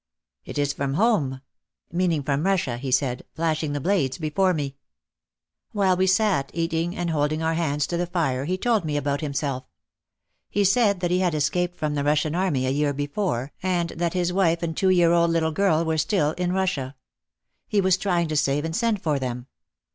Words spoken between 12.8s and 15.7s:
before and that his wife and two year old little